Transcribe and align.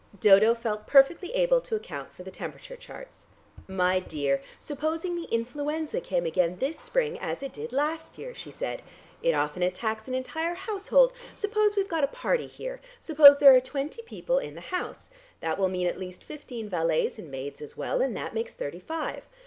Dodo 0.19 0.55
felt 0.55 0.87
perfectly 0.87 1.31
able 1.35 1.61
to 1.61 1.75
account 1.75 2.11
for 2.11 2.23
the 2.23 2.31
temperature 2.31 2.75
charts. 2.75 3.27
"My 3.67 3.99
dear, 3.99 4.41
supposing 4.57 5.15
the 5.15 5.27
influenza 5.31 6.01
came 6.01 6.25
again 6.25 6.57
this 6.57 6.79
spring 6.79 7.19
as 7.19 7.43
it 7.43 7.53
did 7.53 7.71
last 7.71 8.17
year," 8.17 8.33
she 8.33 8.49
said. 8.49 8.81
"It 9.21 9.35
often 9.35 9.61
attacks 9.61 10.07
an 10.07 10.15
entire 10.15 10.55
household. 10.55 11.13
Suppose 11.35 11.75
we've 11.75 11.87
got 11.87 12.03
a 12.03 12.07
party 12.07 12.47
here, 12.47 12.81
suppose 12.99 13.37
there 13.37 13.53
are 13.55 13.61
twenty 13.61 14.01
people 14.01 14.39
in 14.39 14.55
the 14.55 14.61
house; 14.61 15.11
that 15.39 15.59
will 15.59 15.69
mean 15.69 15.85
at 15.85 15.99
least 15.99 16.23
fifteen 16.23 16.67
valets 16.67 17.19
and 17.19 17.29
maids 17.29 17.61
as 17.61 17.77
well 17.77 18.01
and 18.01 18.17
that 18.17 18.33
makes 18.33 18.55
thirty 18.55 18.79
five. 18.79 19.27